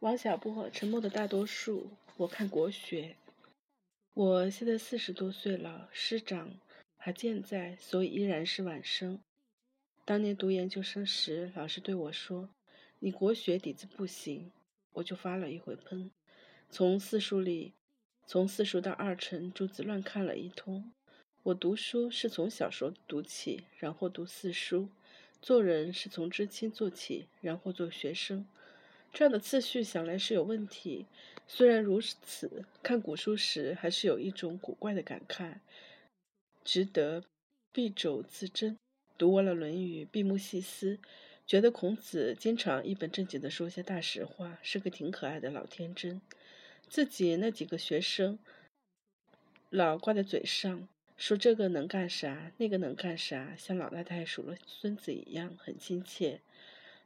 [0.00, 1.88] 王小波，沉默的大多数。
[2.18, 3.16] 我看国学。
[4.12, 6.54] 我现在四十多岁了，师长
[6.98, 9.18] 还健在，所以依然是晚生。
[10.04, 12.50] 当年读研究生时，老师对我说
[13.00, 14.52] ：“你国学底子不行。”
[14.92, 16.10] 我就发了一回喷，
[16.68, 17.72] 从四书里，
[18.26, 20.92] 从四书到二程，诸子乱看了一通。
[21.42, 24.88] 我读书是从小说读起，然后读四书；
[25.40, 28.46] 做人是从知青做起，然后做学生。
[29.16, 31.06] 这样的次序想来是有问题。
[31.48, 35.54] 虽然如此，看古书时还是有一种古怪的感慨，
[36.62, 37.24] 值得
[37.72, 38.76] 敝帚自珍。
[39.16, 40.98] 读完了《论语》，闭目细思，
[41.46, 46.20] 觉得孔子经常一本正经地说些大实话，是个挺可爱的老天真。
[46.86, 48.38] 自己那几个学生
[49.70, 50.86] 老挂在嘴上，
[51.16, 56.42] 说这个能干啥，那个能干啥，像老太太数了孙子一样，很亲切。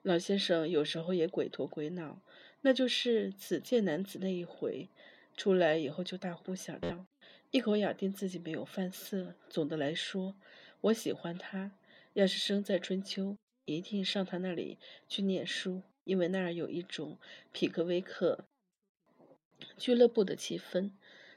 [0.03, 2.23] 老先生有时候也鬼头鬼脑，
[2.63, 4.89] 那就是子见男子那一回，
[5.37, 7.05] 出来以后就大呼小叫，
[7.51, 9.35] 一口咬定自己没有犯色。
[9.51, 10.35] 总的来说，
[10.80, 11.73] 我喜欢他。
[12.15, 17.19] 要是生在春秋，一定上他那里去念书，因为那儿有一种
[17.52, 18.46] 匹克威克
[19.77, 20.93] 俱乐部的气氛。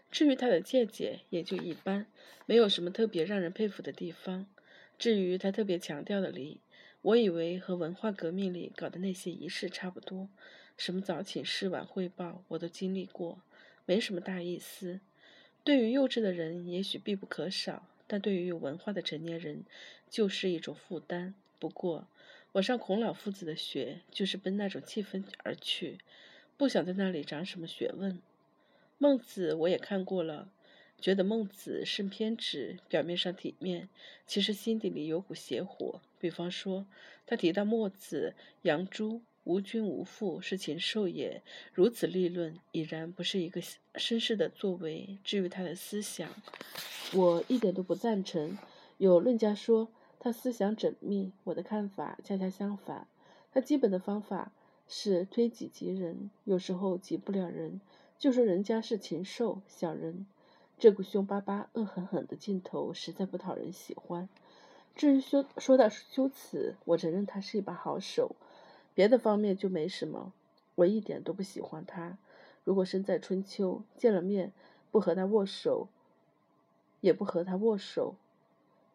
[0.09, 2.07] 至于他的见解，也就一般，
[2.45, 4.47] 没有什么特别让人佩服的地方。
[4.97, 6.61] 至于他特别强调的理。
[7.03, 10.29] 我以为和文化革命里搞的那些仪式差不多，
[10.77, 13.41] 什么早请示、晚汇报，我都经历过，
[13.85, 15.01] 没什么大意思。
[15.65, 19.65] 对于幼稚的人，也许必不可少；但对于有文化的成年人，
[20.09, 21.33] 就是一种负担。
[21.59, 22.07] 不过，
[22.53, 25.97] 我上孔老夫子的学，就是奔那种气氛而去，
[26.55, 28.17] 不想在那里长什么学问。
[28.97, 30.49] 孟子我也看过了。
[31.03, 33.89] 觉得孟子甚偏执，表面上体面，
[34.25, 35.99] 其实心底里有股邪火。
[36.17, 36.85] 比方说，
[37.27, 41.43] 他提到墨子、杨朱无君无父是禽兽也，
[41.73, 43.59] 如此立论，已然不是一个
[43.95, 45.17] 绅士的作为。
[45.25, 46.29] 至于他的思想，
[47.13, 48.57] 我一点都不赞成。
[48.97, 49.89] 有论家说
[50.21, 53.09] 他思想缜密，我的看法恰恰相反。
[53.51, 54.53] 他基本的方法
[54.87, 57.81] 是推己及人，有时候及不了人，
[58.17, 60.25] 就说人家是禽兽、小人。
[60.77, 64.27] 这股凶巴巴、恶狠狠的劲头实在不讨人喜欢。
[64.95, 68.35] 至于修说到修辞，我承认他是一把好手，
[68.93, 70.33] 别的方面就没什么。
[70.75, 72.17] 我一点都不喜欢他。
[72.63, 74.51] 如果身在春秋，见了面
[74.91, 75.87] 不和他握手，
[77.01, 78.15] 也不和他握手，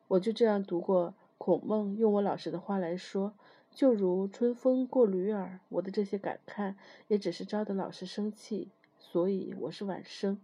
[0.08, 1.96] 我就这样读过孔孟。
[1.96, 3.32] 用我老师的话来说，
[3.74, 5.60] 就如春风过驴耳。
[5.68, 6.76] 我的这些感叹，
[7.08, 8.68] 也只是招得老师生气，
[8.98, 10.38] 所以我是晚生。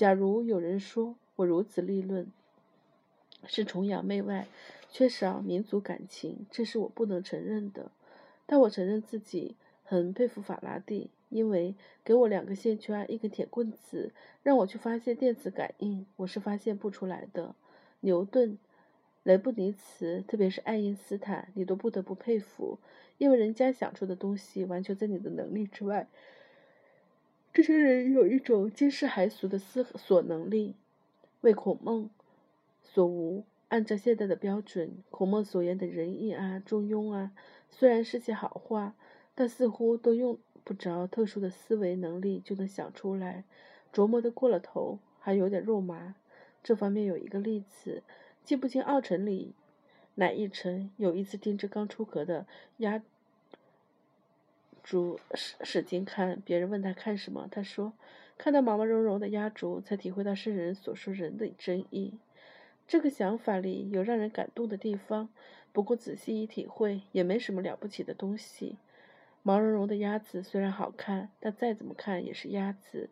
[0.00, 2.26] 假如有人说我如此立论
[3.44, 4.46] 是崇洋媚外、
[4.90, 7.90] 缺少民族感情，这是我不能承认的。
[8.46, 14.12] 但我承认自己很佩服法拉第，因为给我两个线圈、一根铁棍子，
[14.42, 17.54] 让我去发现电磁感应，我是发现不出来的。
[18.00, 18.56] 牛顿、
[19.22, 22.78] 雷布尼茨，特别是爱因斯坦，你都不得不佩服，
[23.18, 26.08] 因为人家想出的东西完全在你的能力之外。
[27.52, 30.76] 这些人有一种惊世骇俗的思索能力，
[31.40, 32.08] 为孔孟
[32.80, 33.44] 所无。
[33.68, 37.32] 按照现在的标准，孔孟所言的仁义啊、中庸啊，
[37.68, 38.94] 虽然是些好话，
[39.34, 43.44] 但似乎都用不着特殊的思维能力就能想出来，
[43.92, 46.14] 琢磨的过了头，还有点肉麻。
[46.62, 48.04] 这方面有一个例子，
[48.44, 49.54] 记不清二程里
[50.14, 52.46] 哪一程，有一次盯着刚出壳的
[52.76, 53.02] 鸭。
[54.82, 57.92] 竹使使劲看，别人问他看什么，他说
[58.38, 62.18] ：“看到毛毛茸茸的鸭竹，才体会到圣人所说人的真意。”
[62.86, 65.28] 这个想法里有让人感动的地方，
[65.72, 68.78] 不过仔细一体会，也没什么了不起的东西。
[69.42, 73.08] 毛茸茸的鸭子虽然好看，但再怎么看也是鸭子。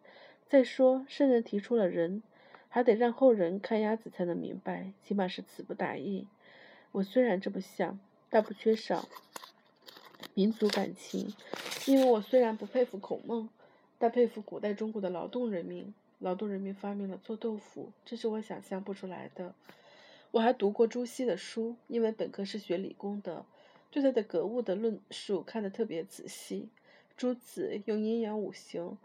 [0.48, 2.22] 再说，圣人提出了人，
[2.68, 6.26] 还得让后人看鸭子才能明白，起码是词不达意。
[6.92, 9.08] 我虽然这么想，但不缺少。
[10.38, 11.34] 民族感情，
[11.86, 13.48] 因为我虽然不佩服孔孟，
[13.98, 15.92] 但佩服古代中国的劳动人民。
[16.20, 19.52] 劳动人民发明了做豆腐，这是我想象不出来的。
[20.30, 23.44] 我还读过朱熹的书，因为本科是学理工的，
[23.90, 26.68] 对他的格物的论述看得特别仔细。
[27.16, 28.96] 朱子用阴阳五行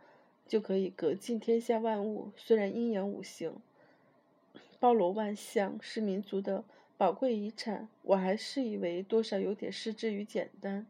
[0.48, 3.56] 就可以格尽天下万物，虽然阴阳五行
[4.80, 6.64] 包罗万象，是民族的
[6.96, 10.86] 宝贵遗产，我还是以为多少有点失之于简单。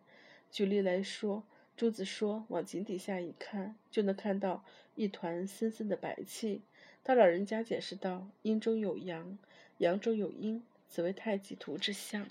[0.54, 1.42] 举例来说，
[1.76, 4.64] 朱子说：“往井底下一看，就能看到
[4.94, 6.62] 一团森森的白气。”
[7.04, 9.40] 他老人家解释道：“阴中有阳，
[9.80, 12.28] 阳中有阴，此为太极图之象。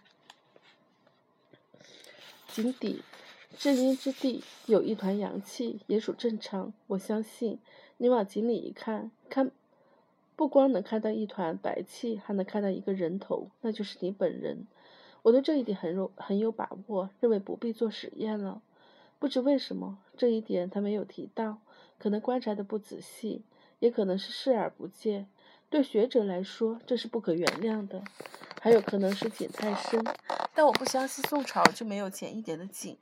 [2.46, 3.02] 井底
[3.58, 6.72] 至阴之地有一团阳气，也属正常。
[6.86, 7.58] 我相信，
[7.96, 9.50] 你往井里一看，看
[10.36, 14.68] 不光能看到一团白气，还能看到一个人头，那就是你本人。
[15.22, 18.60] 我对这一点很有很有把握，认为不必做实验了。
[19.18, 21.58] 不知为什么，这一点他没有提到，
[21.98, 23.42] 可能观察的不仔细，
[23.78, 25.28] 也可能是视而不见。
[25.70, 28.02] 对学者来说，这是不可原谅的。
[28.60, 30.04] 还有可能是井太深，
[30.54, 32.98] 但我不相信宋朝就没有浅一点的井。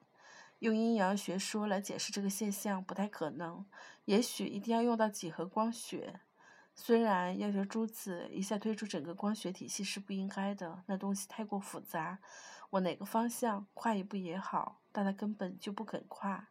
[0.60, 3.64] 用阴阳学说来解释这个现象不太可能，
[4.04, 6.20] 也许一定要用到几何光学。
[6.74, 12.18] 虽然要求珠子一下推出整个光学体系是不应该的，那东西太过复杂，
[12.70, 16.48] 我哪个方向跨一步也好，但他根本就不肯跨。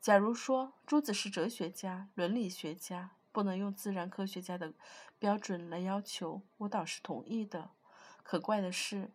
[0.00, 4.72] 假如说珠子是哲学家、伦理学家，不能用自然科学家的
[5.18, 7.70] 标准来要求，我倒是同意的。
[8.22, 9.10] 可怪的是。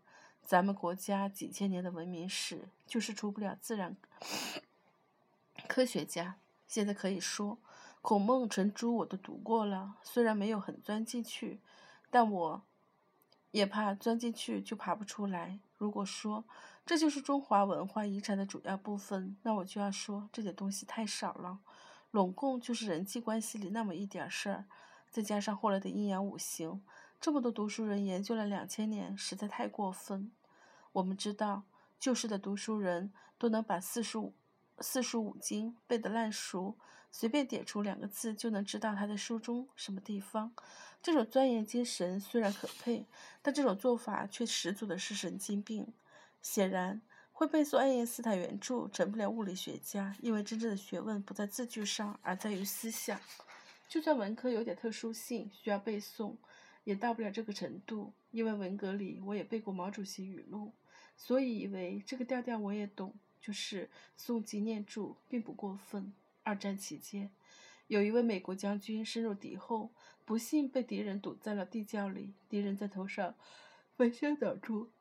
[0.48, 3.98] 咱们国家几千年的文明史，就是出不了自然
[5.68, 6.36] 科学家。
[6.68, 7.57] 现在可以说，
[8.06, 11.60] 孔孟程朱我都读过了，虽然没有很钻进去，
[12.12, 12.62] 但我
[13.50, 15.57] 也怕钻进去就爬不出来。
[15.75, 16.46] 如果说
[16.86, 21.57] 这就是中华文化遗产的主要部分，那我就要说这点东西太少了。
[22.12, 24.66] 拢共就是人际关系里那么一点事儿，
[25.10, 26.84] 再加上后来的阴阳五行。
[27.19, 30.31] 这么多读书人研究了两千年，实在太过分。
[30.92, 31.63] 我们知道，
[32.00, 34.36] 旧时的读书人都能把四书
[34.80, 36.75] 四书五经背得烂熟，
[37.17, 40.53] 随便点出两个字就能知道他在书中什么地方。
[41.01, 43.06] 这种钻研精神虽然可佩，
[43.41, 45.88] 但这种做法却十足的是神经病。
[46.41, 47.01] 显然，
[47.31, 53.17] 会背诵爱因斯坦原著成不了物理学家，因为真正的学问不在字句上，而在于思想。
[53.88, 56.35] 就算文科有点特殊性，需要背诵。
[56.83, 60.73] 也到不了这个程度，因为文革里我也背过毛主席语录，
[61.15, 63.89] 所以以为这个调调我也懂，就是
[64.19, 66.13] 诵经念注并不过分。
[66.45, 67.31] 二战期间，
[67.88, 69.92] 有一位美国将军深入敌后，
[70.24, 73.36] 不幸被敌人堵在了地窖里，敌人在头上
[73.97, 74.92] 飞枪挡住，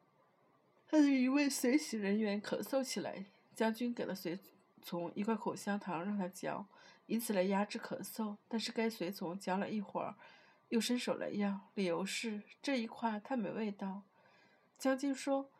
[0.88, 4.38] 他的一位随行人员咳嗽起来，将军给了随
[4.82, 6.66] 从一块口香糖让他嚼，
[7.06, 10.16] 以此来压制咳嗽，但是该随从嚼了一会儿。
[10.70, 14.02] 又伸手来要，理由是这一块太没味道。
[14.78, 15.50] 将军说：“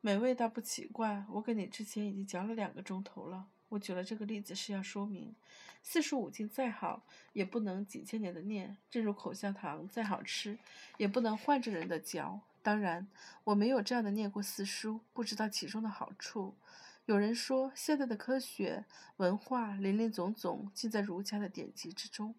[0.00, 5.34] 没味道不奇怪，我给你之前已经嚼了两个钟头了。”我举了这个例子是要说明，
[5.82, 7.02] 四书五经再好，
[7.32, 10.58] 也不能几千年的念；正如口香糖再好吃，
[10.96, 12.40] 也不能换着人的嚼。
[12.62, 13.06] 当然，
[13.44, 16.54] 我没有这样的念过四书，不知道其中的好处。
[17.04, 18.84] 有人说，现在的科学
[19.18, 22.34] 文化林林总总，尽在儒家的典籍之中。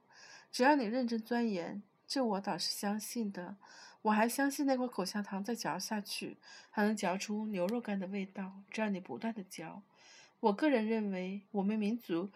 [0.51, 3.55] 只要你认真钻研，这我倒是相信的。
[4.03, 6.37] 我还相信那块口香糖再嚼下去，
[6.69, 8.51] 还能嚼出牛肉干的味道。
[8.69, 9.81] 只要你不断的嚼，
[10.39, 12.29] 我个人认为，我们民族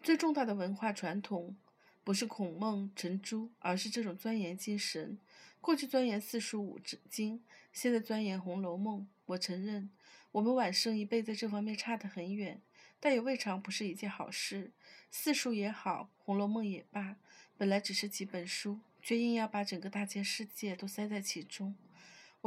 [0.00, 1.56] 最重大的文化传统，
[2.04, 5.18] 不是孔孟程朱，而是这种钻研精神。
[5.60, 6.78] 过去钻研四书五
[7.10, 9.00] 经，现在钻研《红楼梦》。
[9.26, 9.90] 我承认，
[10.30, 12.62] 我们晚生一辈在这方面差得很远，
[13.00, 14.70] 但也未尝不是一件好事。
[15.10, 17.16] 四书也好，《红楼梦》也罢，
[17.56, 21.74] 本来只是几本书，却硬要把整个大千世界都塞在其中。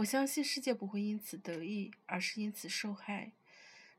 [0.01, 3.31] 我相信世界不会因此得意，而是因此受害。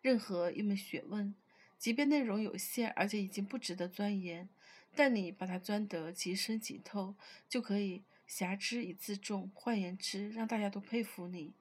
[0.01, 1.33] 任何一门学问，
[1.79, 4.49] 即便内容有限，而且已经不值得钻研，
[4.97, 7.15] 但你把它钻得极深极透，
[7.49, 9.53] 就可以侠之以自重。
[9.55, 11.53] 换言之，让大家都佩服你。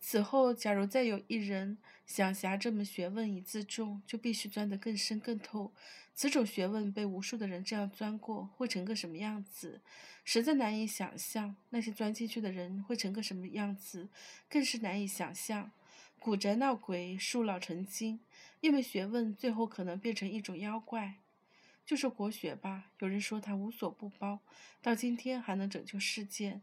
[0.00, 1.76] 此后，假如再有一人
[2.06, 5.72] 想挟这门学问以自重，就必须钻得更深更透。
[6.14, 9.80] 此种学问被无数的人这样钻过，会成个什么样子，
[10.24, 11.54] 实在难以想象。
[11.68, 14.08] 那些钻进去的人会成个什么样子，
[14.48, 15.70] 更是难以想象。
[16.18, 18.20] 古宅闹鬼，树老成精，
[18.60, 21.14] 一门学问最后可能变成一种妖怪。
[21.86, 24.40] 就说国学吧，有人说它无所不包，
[24.80, 26.60] 到今天还能拯救世界。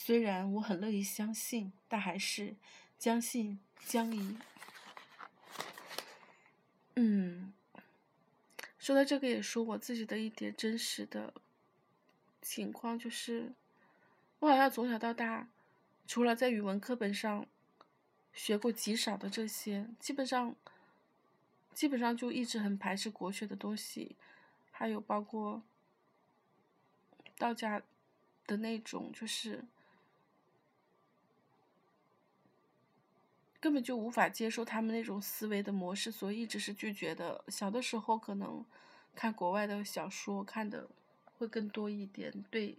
[0.00, 2.54] 虽然我很乐意相信，但还是
[3.00, 4.38] 将信将疑。
[6.94, 7.52] 嗯，
[8.78, 11.34] 说到这个，也说我自己的一点真实的
[12.40, 13.52] 情况，就是
[14.38, 15.48] 我好像从小到大，
[16.06, 17.44] 除了在语文课本上
[18.32, 20.54] 学过极少的这些，基本上
[21.74, 24.14] 基本上就一直很排斥国学的东西，
[24.70, 25.60] 还有包括
[27.36, 27.82] 道家
[28.46, 29.64] 的那种，就是。
[33.68, 37.44] 根本就无法接受他们那种思维的模式，所以一直是拒绝的。
[37.48, 38.64] 小的时候可能
[39.14, 40.88] 看国外的小说看的
[41.36, 42.78] 会更多一点，对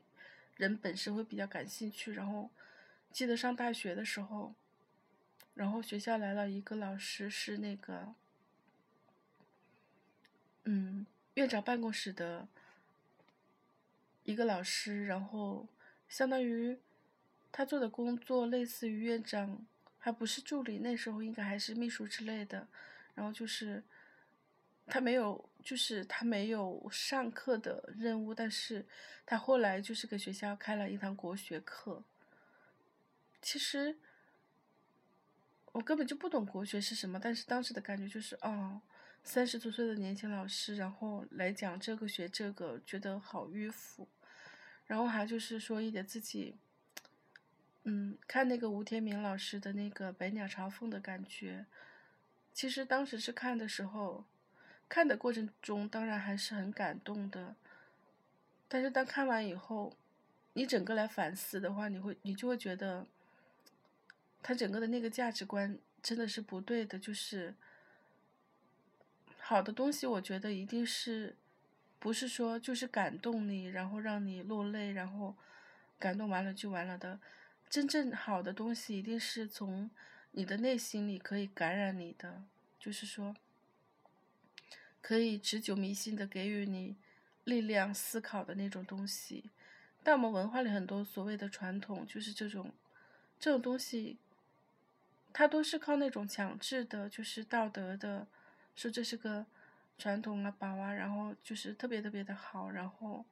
[0.56, 2.12] 人本身会比较感兴趣。
[2.14, 2.50] 然后
[3.12, 4.56] 记得上大学的时候，
[5.54, 8.16] 然后学校来了一个老师，是那个，
[10.64, 11.06] 嗯，
[11.36, 12.48] 院长办公室的
[14.24, 15.68] 一个老师，然后
[16.08, 16.80] 相当于
[17.52, 19.64] 他做的工作类似于院长，
[20.00, 22.68] 还不是助理，那时候应该还是秘书之类的，
[23.14, 23.84] 然后就是
[24.88, 28.84] 他没有，就是他没有上课的任务，但是
[29.26, 32.04] 他后来就是给学校开了一堂国学课，
[33.42, 33.98] 其实。
[35.72, 38.82] 我根本就不懂国学是什么，但是当时的感觉就是，哦，
[39.24, 44.08] 三十多岁的年轻老师，然后来讲这个学这个，觉得好迂腐。
[44.88, 46.58] 然后还就是说一点自己，
[47.84, 51.66] 嗯，看那个吴天明老师的那个《百鸟朝凤》的感觉。
[52.54, 54.26] 其实当时是看的时候，
[54.88, 57.56] 看的过程中当然还是很感动的。
[58.68, 59.96] 但是当看完以后，
[60.54, 63.06] 你整个来反思的话，你会你就会觉得。
[64.42, 67.54] 他整个的那个价值观真的是不对的，就是
[69.38, 71.36] 好的东西，我觉得一定是
[72.00, 75.36] 不是说就是感动你，然后让你落泪，然后
[76.00, 77.20] 感动完了就完了的。
[77.70, 79.90] 真正好的东西，一定是从
[80.32, 82.44] 你的内心里可以感染你的，
[82.80, 83.36] 就是说
[85.02, 86.96] 可以持久弥新的给予你
[87.44, 89.52] 力量、思考的那种东西。
[90.04, 92.72] 但我们文化里很多所谓的传统，就是这种
[93.40, 94.18] 这种东西。
[95.32, 98.26] 它都是靠那种强制的，就是道德的，
[98.76, 99.46] 说这是个
[99.96, 103.24] 传统啊、宝啊，然后就是特别特别的好，然后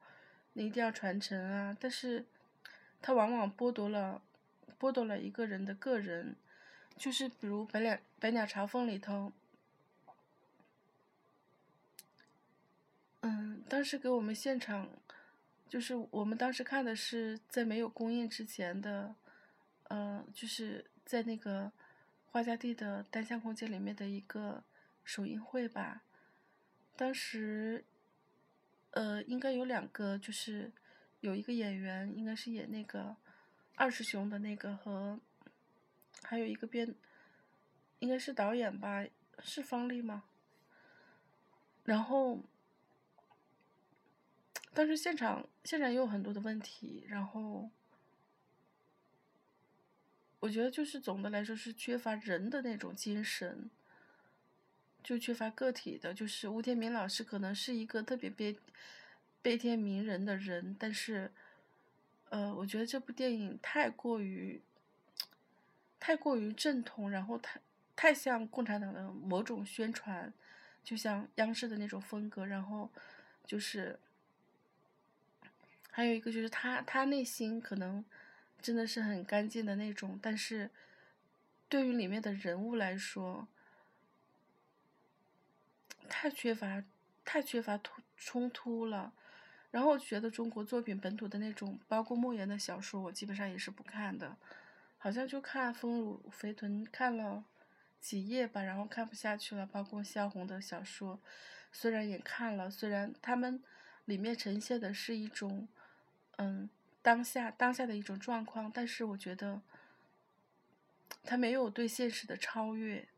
[0.52, 1.76] 你一定要传承啊。
[1.78, 2.24] 但是，
[3.02, 4.22] 它往往剥夺了
[4.78, 6.36] 剥夺了一个人的个人，
[6.96, 9.32] 就是比如《百鸟百鸟朝凤》里头，
[13.20, 14.88] 嗯，当时给我们现场，
[15.68, 19.14] 就是我们当时看的是在没有公映之前的，
[19.84, 21.72] 呃，就是在那个。
[22.30, 24.62] 花家地的单向空间里面的一个
[25.02, 26.02] 首映会吧，
[26.94, 27.82] 当时，
[28.90, 30.70] 呃，应该有两个，就是
[31.20, 33.16] 有一个演员，应该是演那个
[33.78, 35.18] 二师兄的那个和，
[36.22, 36.94] 还有一个编，
[38.00, 39.06] 应该是导演吧，
[39.38, 40.24] 是方丽吗？
[41.84, 42.40] 然后，
[44.74, 47.70] 当时现场现场也有很多的问题，然后。
[50.40, 53.68] 我觉得就是总的来说是缺乏人的那种精神，
[55.02, 56.14] 就缺乏个体的。
[56.14, 58.56] 就是吴天明老师可能是一个特别悲
[59.42, 61.32] 悲天悯人的人，但是，
[62.30, 64.60] 呃，我觉得这部电影太过于
[65.98, 67.60] 太过于正统，然后太
[67.96, 70.32] 太像共产党的某种宣传，
[70.82, 72.46] 就像央视的那种风格。
[72.46, 72.90] 然后
[73.46, 73.98] 就是
[75.90, 78.04] 还有一个就是他他内心可能。
[78.60, 80.68] 真的是很干净的那种，但是
[81.68, 83.46] 对于里面的人物来说，
[86.08, 86.82] 太缺乏，
[87.24, 89.12] 太缺乏突冲突了。
[89.70, 94.36] 然后我觉得中国作品本土的那种，包括莫言的小说，我基本上也是不看的，
[94.98, 97.44] 好像就看《丰乳肥臀》看了
[98.00, 99.66] 几页吧，然后看不下去了。
[99.66, 101.20] 包括萧红的小说，
[101.72, 103.62] 虽然也看了，虽然他们
[104.04, 105.68] 里面呈现的是一种，
[106.36, 106.68] 嗯。
[107.00, 109.62] 当下当下的一种状况，但是我觉得
[111.22, 113.08] 他没有对现实的超越，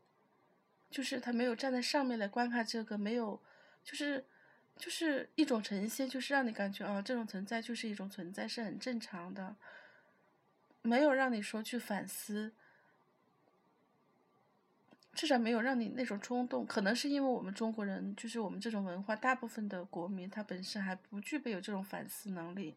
[0.89, 3.41] 就是他没有站在上面来观看这个，没有，
[3.83, 4.23] 就是
[4.81, 9.55] 就是一种呈现，就是让你感觉啊，这种存在就是一种存在，是很正常的，
[10.81, 12.51] 没有让你说去反思，
[15.13, 16.65] 至少没有让你那种冲动。
[16.65, 22.75] 可能是因为我们中国人，就是我们这种文化，大部分的国民他本身还不具备有这种反思能力。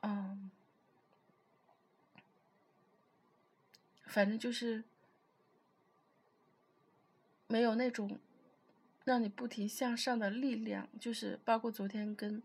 [0.00, 0.50] 嗯，
[4.06, 4.82] 反正就是
[7.46, 8.18] 没有那种
[9.04, 10.88] 让你不停向上的力量。
[10.98, 12.42] 就是包括昨天跟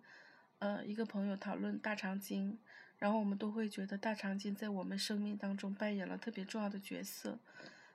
[0.60, 2.60] 呃一个朋友讨论大肠经，
[2.98, 7.40] 然后我们都会觉得大肠经在我们生命当中扮演了特别重要的角色。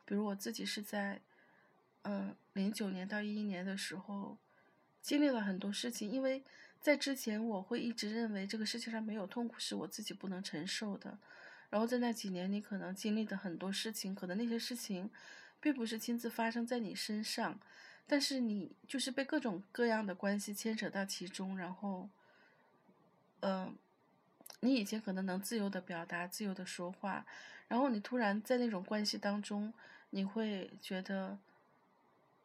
[0.04, 1.20] 比如我自己是在
[2.02, 4.38] 嗯零九年到一一年的时候。
[5.04, 6.42] 经历了很多事情，因为
[6.80, 11.18] 在之前我会一直认为这个世界上没有痛苦是我自己不能承受的。
[11.68, 15.10] 然后在那几年，你可能经历的很多事情，可能那些事情
[15.60, 17.60] 并不是亲自发生在你身上，
[18.06, 21.56] 但是你就是被各种各样的关系牵扯到其中。
[21.56, 22.08] 然后，
[23.40, 23.74] 嗯，
[24.60, 27.26] 你以前可能能自由的表达、自由的说话，
[27.68, 29.72] 然后你突然在那种关系当中，
[30.10, 31.38] 你会觉得，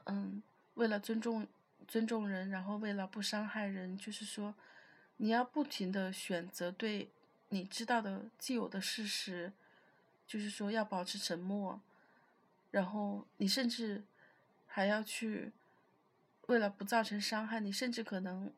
[0.05, 0.41] 嗯，
[0.75, 1.47] 为了尊重。
[1.87, 4.53] 尊重人，然后为了不伤害人，就是说，
[5.17, 7.09] 你要不停的选择对
[7.47, 9.51] 你知道的既有的事实
[10.27, 11.81] 就是说要保持沉默，
[12.69, 14.03] 然后你甚至
[14.71, 15.51] 还要去
[16.45, 18.53] 为了不造成伤害，你甚至可能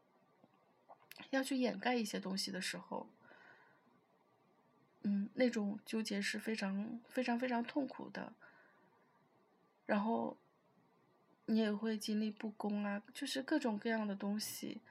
[1.30, 3.10] 要去掩盖一些东西的时候，
[5.04, 8.34] 嗯，那种纠结是非常非常非常痛苦的。
[9.86, 10.38] 然后
[11.46, 14.82] 你也会经历不公啊，就是各种各样的东西。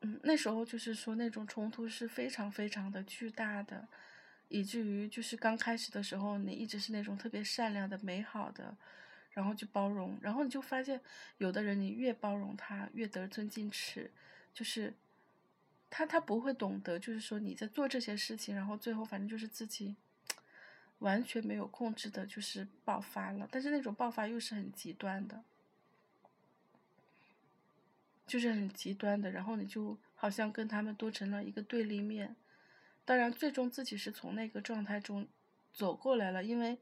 [0.00, 3.86] 嗯，那时候就是说那种冲突是非常非常的巨大的，
[4.48, 8.76] 以至于就是刚开始的时候，你一直是那种特别善良的、美好的，
[9.32, 11.00] 然后去包容，然后你就发现
[11.38, 14.10] 有的人你越包容他越得寸进尺，
[14.52, 14.94] 就是
[15.88, 19.96] 他他不会懂得，就是说你在做这些事情，然后最后反正就是自己
[20.98, 25.42] 完全没有控制的，就是爆发了，但是那种爆发又是很极端的。
[28.26, 32.36] 就是很极端的，然后你就好像跟他们都成了一个对立面。
[33.04, 35.26] 当然，最终自己是从那个状态中
[35.72, 36.78] 走过来了，因为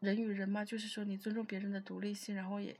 [0.00, 2.76] 人与人嘛，就是说你尊重别人的独立性，然后也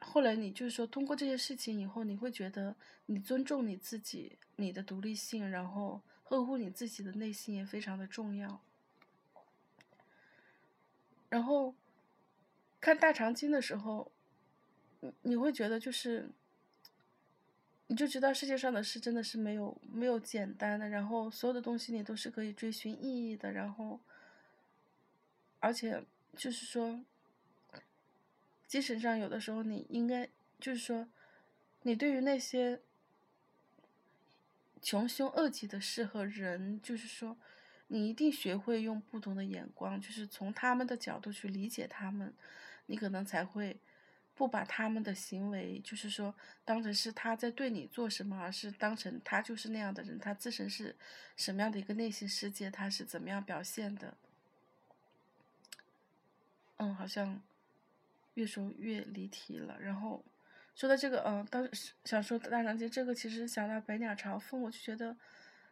[0.00, 2.74] 后来你就是说通过这些事情以后，你会觉得
[3.06, 8.60] 你尊重你自己，你的独立性，然后呵护你自己的内心也非常的重要。
[11.28, 11.74] 然后
[12.80, 14.10] 看大长今的时候。
[15.02, 16.28] 你你会觉得就是，
[17.86, 23.98] 你就知道世界上的事真的是没有没有简单的，然后所有的东西你都是可以追寻意义的，然后，
[25.60, 26.04] 而且
[26.36, 27.00] 就是说，
[28.66, 31.08] 精神上有的时候你应该就是说，
[31.82, 32.80] 你对于那些
[34.82, 37.36] 穷凶恶极的事和人，就是说，
[37.86, 42.34] 你一定学会用不同的眼光，就是从他们的角度去理解他们，
[42.86, 43.78] 你可能才会。
[44.36, 50.96] 不把他们的行为，就是说当成是他在对你做什么，而是当成他就是那样的人，他自身是
[51.36, 54.16] 什么样的一个内心世界，他是怎么样表现的。
[56.80, 57.40] 嗯，好像
[58.34, 59.78] 越说越离题了。
[59.80, 60.24] 然后
[60.74, 65.16] 说到这个，嗯，当时想说大长今这个，其实想到百鸟朝凤，我就觉得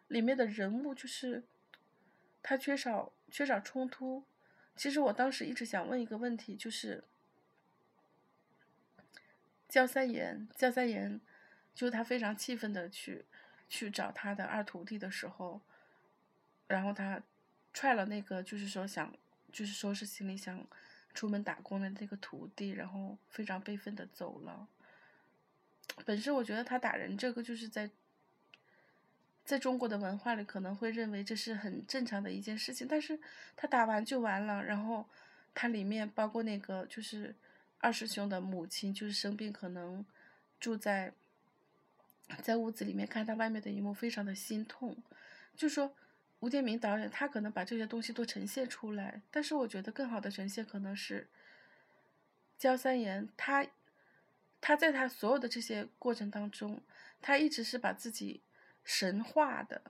[0.08, 1.42] 里面的人物就是
[2.42, 4.24] 他缺少缺少冲突。
[4.76, 7.04] 其实我当时一直想问一个问题，就是。
[9.68, 11.20] 焦三爷，焦三爷，
[11.74, 13.26] 就是他非常气愤的去
[13.68, 15.60] 去找他的二徒弟的时候，
[16.68, 17.22] 然后他
[17.74, 19.14] 踹了那个，就是说想，
[19.52, 20.66] 就是说是心里想
[21.14, 24.66] 出门打工的那个徒弟，然后非常悲愤的走了。
[26.04, 27.90] 本身我觉得他打人这个就是在
[29.44, 33.18] 在中国的文化里可能会认为这是很正常的一件事情，但是
[33.56, 35.06] 他打完就完了，然后
[35.54, 37.34] 他里面包括那个就是。
[37.80, 40.04] 二师兄的母亲就是生病，可能
[40.58, 41.12] 住在
[42.42, 44.96] 在屋子里面看他外面的一幕，非常的心痛。
[45.54, 45.94] 就说
[46.40, 51.28] 吴建明导演，他可能把这些东西都呈现出来，但是我觉得更好的呈现可能是
[52.58, 53.66] 焦三爷，他
[54.60, 56.80] 他在他所有的这些过程当中，
[57.20, 58.42] 他一直是把自己
[58.84, 59.82] 神化的，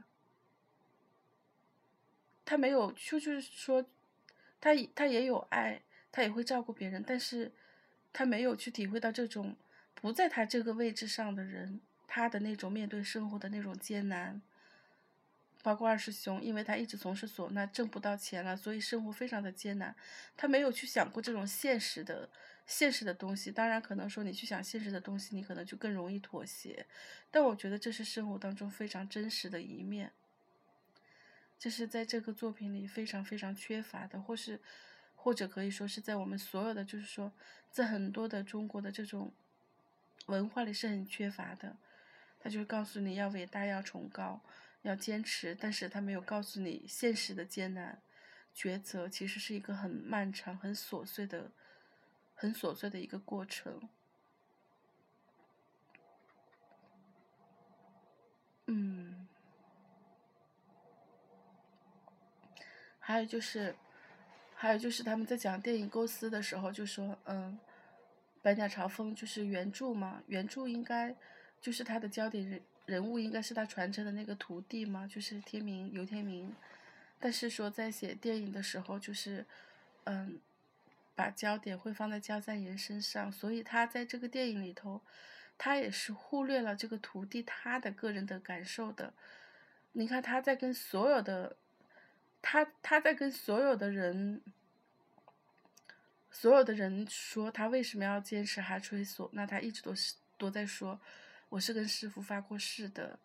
[2.44, 3.84] 他没有就就是说，
[4.60, 7.52] 他他也有爱，他也会照顾别人，但是。
[8.10, 9.54] 他没有去体会到这种
[9.94, 14.40] 不在他这个位置上的人，他的那种面对生活的那种艰难。
[15.62, 19.94] 包括二师兄，因为他一直从事唢呐，挣不到钱了，所以生活非常的艰难。
[20.36, 22.28] 他没有去想过这种现实的、
[22.66, 23.50] 现实的东西。
[23.50, 26.86] 当然，可能说你去想现实的东西，你可能就更容易妥协。
[27.30, 30.12] 但我觉得这是生活当中非常真实的一面，
[31.58, 34.60] 这是在这个作品里非常非常缺乏的，或是。
[35.20, 37.32] 或者可以说是在我们所有的，就是说，
[37.72, 39.32] 在很多的中国的这种
[40.26, 41.76] 文化里是很缺乏的。
[42.40, 44.40] 他就告诉你要伟大，要崇高，
[44.82, 48.02] 要坚持，但是他没有告诉你现实的艰难
[48.54, 51.50] 抉择，其实是一个很漫长、很琐碎的、
[52.34, 53.88] 很琐碎的一个过程。
[58.66, 59.26] 嗯，
[62.98, 63.74] 还有就是。
[64.60, 67.56] 还有就是他们在讲电影构思的时候，就说，嗯，
[68.42, 71.14] 《百鸟朝凤》就是原著嘛，原著应该
[71.60, 76.52] 就是他的焦点人人物应该是他传承的那个徒弟嘛，就是天明游天明。
[77.20, 79.46] 但是说在写电影的时候，就是，
[80.04, 80.40] 嗯，
[81.14, 85.00] 把焦点会放在焦三言身上，所以他在这个电影里头，
[85.56, 89.12] 他也是忽略了这个徒弟他的个人的感受的。
[89.92, 91.56] 你看他在跟所有的。
[92.40, 94.40] 他他在跟所有的人，
[96.30, 101.00] 所有的人说他为什么要坚持哈吹索，那他一直都是都在说，
[101.48, 103.18] 我是跟师傅发过誓的，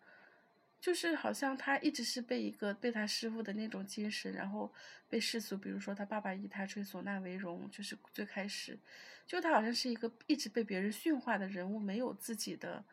[0.80, 4.72] 就是好像他一直是被一个被他师傅的那种精神，然后
[5.08, 8.78] 被世俗，比如说他爸爸以他吹唢呐为荣，就是最开始，
[9.26, 12.84] 就他好像是一个一直被别人驯化的人物，没有自己的，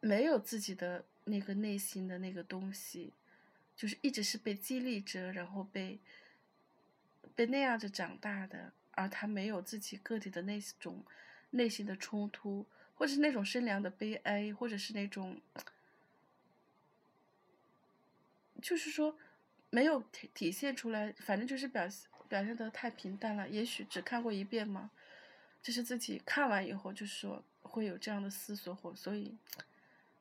[0.00, 3.12] 没有自己的那个内心的那个东西，
[3.76, 5.98] 就是一直是被激励着，然后被
[7.34, 11.04] 被那样子长大的，而他没有自己个体的那种
[11.50, 15.40] 内心的冲突，或者是那种深凉的悲哀，或者是那种。
[18.62, 19.18] 就是说，
[19.68, 23.46] 没有体体现出来，反正就是表现表现的太平淡了。
[23.46, 24.90] 也许只看过一遍嘛，
[25.62, 29.36] 就是自己看完以后，就是说会有这样的思索或所以，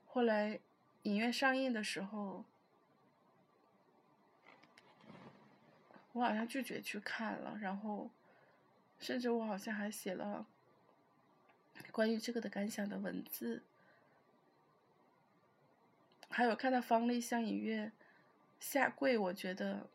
[0.06, 0.60] 后来
[1.04, 2.44] 影院上映的时候，
[6.12, 8.12] 我好像拒绝去看了，然后，
[9.00, 10.46] 甚至我好像还写了
[11.92, 13.62] 关于这个的感想的文字，
[16.30, 17.92] 还有看到方丽向影院。
[18.60, 19.90] 下跪，我觉得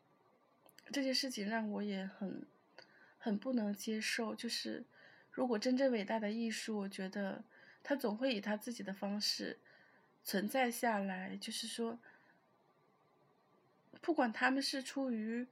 [0.91, 2.45] 这件事情让我也很
[3.17, 4.35] 很不能接受。
[4.35, 4.85] 就是
[5.31, 7.43] 如果真正伟大的艺术，我觉得
[7.81, 9.57] 他总会以他自己的方式
[10.23, 11.35] 存在下来。
[11.35, 11.97] 就是说，
[13.99, 15.47] 不管他们是出于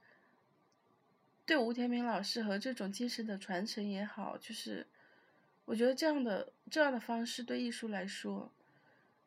[1.44, 4.86] 对吴天明老师和这种精神的传承也好，就是
[5.68, 8.50] 我觉得这样的这样的方式对艺术来说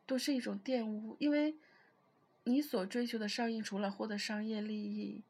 [0.06, 1.56] 都是一种玷污，因为。
[2.44, 5.22] 你所追求的上映，除了获得商业利益，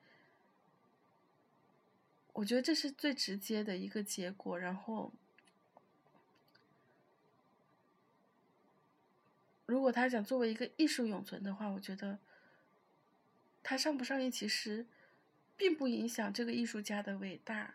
[2.32, 4.58] 我觉得这是最直接的一个结果。
[4.58, 5.12] 然后，
[9.66, 12.18] 如果他想作为一个艺术永存的话，我觉得
[13.62, 14.86] 他上不上映其实
[15.54, 17.74] 并不影响这个艺术家的伟大。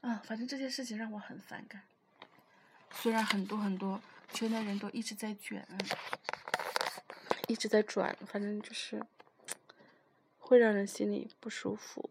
[0.00, 1.82] 啊，反正这件事情让我很反感。
[2.92, 4.00] 虽然很多很多
[4.32, 5.66] 圈内人都一直在卷。
[7.48, 9.02] 一直在转，反正就是
[10.38, 12.08] 会让人心里不舒服。